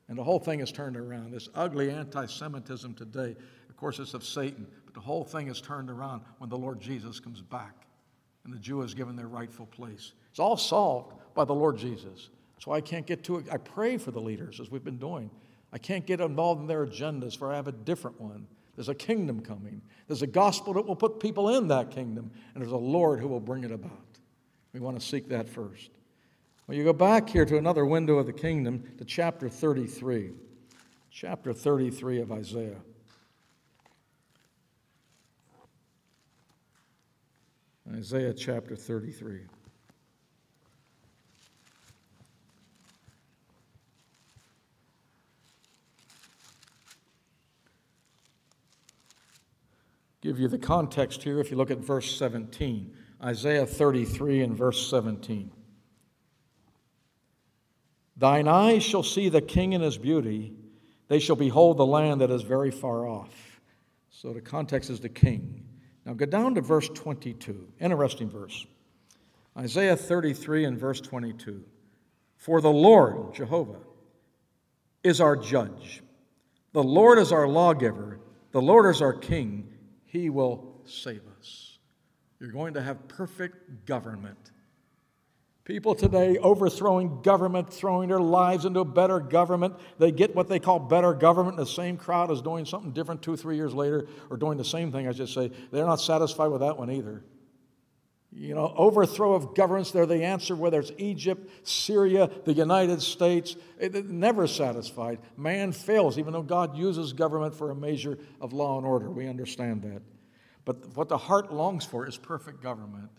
[0.08, 1.32] And the whole thing is turned around.
[1.32, 3.36] This ugly anti Semitism today,
[3.70, 4.66] of course, it's of Satan.
[4.94, 7.88] But the whole thing is turned around when the Lord Jesus comes back
[8.46, 10.14] and the Jew is given their rightful place.
[10.30, 12.30] It's all solved by the Lord Jesus.
[12.60, 13.48] So I can't get to it.
[13.52, 15.30] I pray for the leaders as we've been doing.
[15.72, 18.48] I can't get involved in their agendas, for I have a different one.
[18.76, 19.82] There's a kingdom coming.
[20.08, 23.28] There's a gospel that will put people in that kingdom, and there's a Lord who
[23.28, 23.92] will bring it about.
[24.74, 25.92] We want to seek that first.
[26.68, 30.32] Well, you go back here to another window of the kingdom, to chapter 33.
[31.12, 32.82] Chapter 33 of Isaiah.
[37.92, 39.42] Isaiah chapter 33.
[50.22, 52.96] Give you the context here if you look at verse 17.
[53.22, 55.52] Isaiah 33 and verse 17.
[58.16, 60.54] Thine eyes shall see the king in his beauty,
[61.10, 63.60] they shall behold the land that is very far off.
[64.10, 65.63] So the context is the king.
[66.06, 67.68] Now go down to verse 22.
[67.80, 68.66] Interesting verse.
[69.58, 71.64] Isaiah 33 and verse 22.
[72.38, 73.80] For the Lord, Jehovah,
[75.04, 76.02] is our judge.
[76.74, 78.20] The Lord is our lawgiver.
[78.52, 79.68] The Lord is our king.
[80.06, 81.78] He will save us.
[82.40, 84.52] You're going to have perfect government.
[85.66, 89.76] People today overthrowing government, throwing their lives into a better government.
[89.98, 91.56] They get what they call better government.
[91.56, 94.92] The same crowd is doing something different two, three years later, or doing the same
[94.92, 95.52] thing, I should say.
[95.72, 97.24] They're not satisfied with that one either.
[98.36, 103.56] You know, overthrow of governments, they're the answer, whether it's Egypt, Syria, the United States.
[103.80, 105.20] It, it, never satisfied.
[105.38, 109.10] Man fails, even though God uses government for a measure of law and order.
[109.10, 110.02] We understand that.
[110.66, 113.10] But what the heart longs for is perfect government.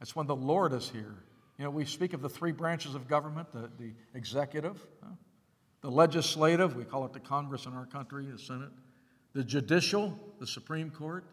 [0.00, 1.22] That's when the Lord is here.
[1.62, 4.84] You know, we speak of the three branches of government the, the executive,
[5.80, 8.70] the legislative, we call it the Congress in our country, the Senate,
[9.32, 11.24] the judicial, the Supreme Court.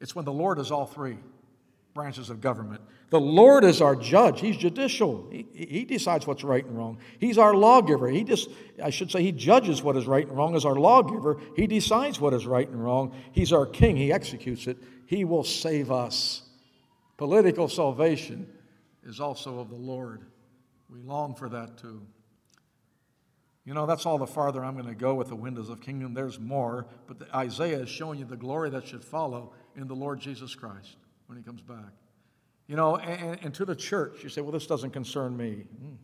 [0.00, 1.18] It's when the Lord is all three
[1.92, 2.80] branches of government.
[3.10, 4.40] The Lord is our judge.
[4.40, 5.28] He's judicial.
[5.30, 6.96] He, he decides what's right and wrong.
[7.18, 8.08] He's our lawgiver.
[8.08, 8.48] He just,
[8.82, 11.38] I should say, he judges what is right and wrong as our lawgiver.
[11.54, 13.14] He decides what is right and wrong.
[13.32, 13.94] He's our king.
[13.94, 14.78] He executes it.
[15.04, 16.44] He will save us.
[17.18, 18.52] Political salvation
[19.06, 20.24] is also of the Lord.
[20.90, 22.02] We long for that too.
[23.64, 26.14] You know, that's all the farther I'm going to go with the windows of kingdom.
[26.14, 29.94] There's more, but the, Isaiah is showing you the glory that should follow in the
[29.94, 30.96] Lord Jesus Christ
[31.26, 31.92] when he comes back.
[32.68, 35.64] You know, and, and to the church, you say, well, this doesn't concern me.
[35.80, 35.94] Hmm.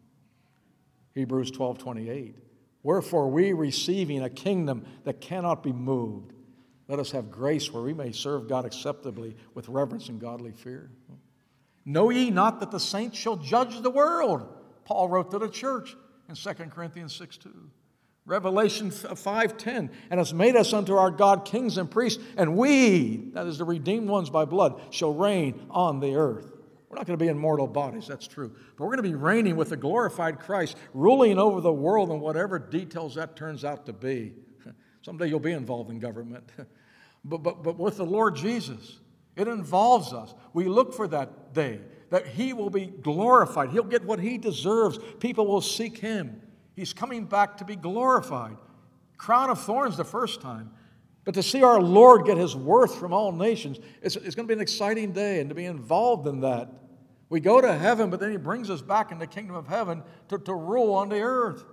[1.14, 2.36] Hebrews 12 28.
[2.82, 6.32] Wherefore, we receiving a kingdom that cannot be moved,
[6.88, 10.90] let us have grace where we may serve God acceptably with reverence and godly fear.
[11.85, 14.47] Know ye not that the saints shall judge the world?
[14.85, 15.97] Paul wrote to the church
[16.28, 17.70] in 2 Corinthians 6 2.
[18.24, 23.30] Revelation 5:10 uh, and has made us unto our God kings and priests and we
[23.35, 26.53] that is the redeemed ones by blood shall reign on the earth.
[26.89, 28.55] We're not going to be in mortal bodies, that's true.
[28.76, 32.20] But we're going to be reigning with the glorified Christ, ruling over the world in
[32.20, 34.35] whatever details that turns out to be.
[35.01, 36.45] Someday you'll be involved in government.
[37.24, 38.99] but, but, but with the Lord Jesus,
[39.37, 40.35] it involves us.
[40.53, 41.80] We look for that day
[42.11, 43.70] that He will be glorified.
[43.70, 44.99] He'll get what He deserves.
[45.18, 46.43] People will seek Him.
[46.76, 48.57] He's coming back to be glorified.
[49.16, 50.70] Crown of thorns the first time.
[51.24, 54.55] But to see our Lord get His worth from all nations, it's, it's going to
[54.55, 56.68] be an exciting day and to be involved in that.
[57.28, 60.03] We go to heaven, but then He brings us back in the kingdom of heaven
[60.28, 61.64] to, to rule on the earth.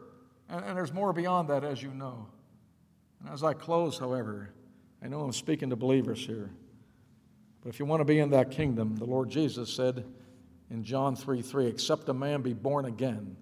[0.47, 2.27] And, and there's more beyond that, as you know.
[3.19, 4.53] And as I close, however,
[5.03, 6.51] I know I'm speaking to believers here.
[7.61, 10.05] But if you want to be in that kingdom, the Lord Jesus said
[10.69, 13.35] in John 3 3, except a man be born again,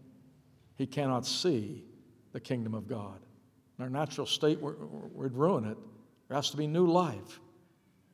[0.76, 1.84] he cannot see
[2.32, 3.20] the kingdom of God.
[3.78, 5.78] In our natural state, we'd ruin it.
[6.28, 7.40] There has to be new life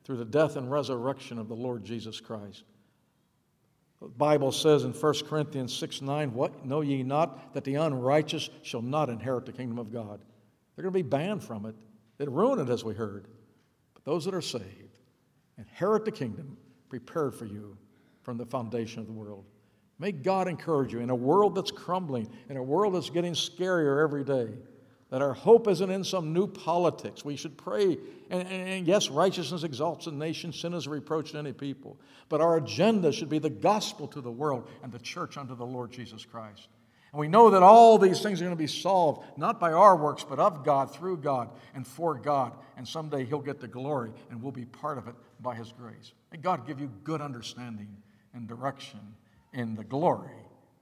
[0.04, 2.64] through the death and resurrection of the Lord Jesus Christ.
[4.00, 8.50] The Bible says in 1 Corinthians 6 9, What know ye not that the unrighteous
[8.62, 10.20] shall not inherit the kingdom of God?
[10.76, 11.74] They're going to be banned from it.
[12.18, 13.26] They'd ruin it, as we heard.
[13.94, 14.83] But those that are saved,
[15.58, 16.56] Inherit the kingdom
[16.88, 17.76] prepared for you
[18.22, 19.44] from the foundation of the world.
[19.98, 24.02] May God encourage you in a world that's crumbling, in a world that's getting scarier
[24.02, 24.48] every day,
[25.10, 27.24] that our hope isn't in some new politics.
[27.24, 27.98] We should pray.
[28.30, 31.96] And, and, and, yes, righteousness exalts a nation, sin is a reproach to any people.
[32.28, 35.66] But our agenda should be the gospel to the world and the church unto the
[35.66, 36.68] Lord Jesus Christ.
[37.12, 39.94] And we know that all these things are going to be solved, not by our
[39.94, 42.54] works, but of God, through God, and for God.
[42.76, 45.14] And someday He'll get the glory, and we'll be part of it
[45.44, 46.12] by His grace.
[46.32, 47.96] May God give you good understanding
[48.34, 48.98] and direction
[49.52, 50.32] in the glory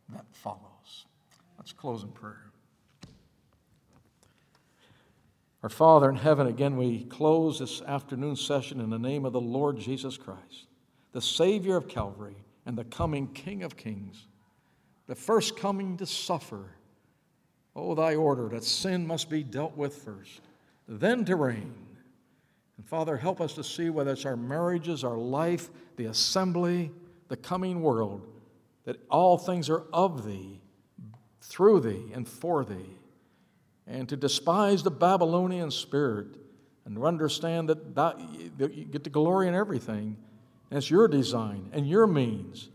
[0.09, 1.05] that follows.
[1.59, 2.51] Let's close in prayer.
[5.63, 9.41] Our Father in heaven, again, we close this afternoon session in the name of the
[9.41, 10.67] Lord Jesus Christ,
[11.13, 14.27] the Savior of Calvary and the coming King of Kings
[15.07, 16.71] the first coming to suffer.
[17.75, 20.41] Oh, thy order that sin must be dealt with first,
[20.89, 21.75] then to reign.
[22.83, 26.91] And Father, help us to see whether it's our marriages, our life, the assembly,
[27.29, 28.27] the coming world,
[28.87, 30.59] that all things are of thee,
[31.41, 32.97] through thee, and for thee.
[33.87, 36.27] And to despise the Babylonian spirit
[36.85, 38.19] and to understand that, that
[38.75, 40.17] you get the glory in everything.
[40.69, 42.69] And it's your design and your means,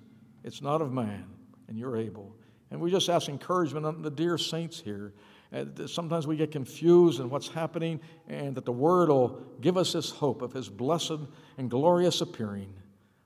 [0.45, 1.25] it's not of man
[1.67, 2.33] and you're able.
[2.71, 5.11] And we just ask encouragement on the dear saints here.
[5.53, 9.93] Uh, sometimes we get confused in what's happening, and that the Word will give us
[9.93, 11.19] this hope of His blessed
[11.57, 12.73] and glorious appearing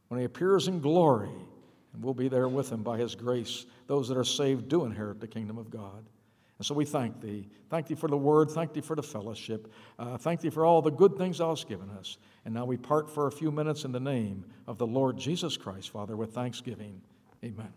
[0.10, 1.30] when He appears in glory
[1.94, 3.66] And we'll be there with him by his grace.
[3.88, 6.06] Those that are saved do inherit the kingdom of God.
[6.58, 7.50] And so we thank thee.
[7.70, 8.52] Thank thee for the word.
[8.52, 9.72] Thank thee for the fellowship.
[9.98, 12.18] Uh, thank thee for all the good things thou hast given us.
[12.46, 15.58] And now we part for a few minutes in the name of the Lord Jesus
[15.58, 17.02] Christ, Father, with thanksgiving.
[17.44, 17.74] Amen.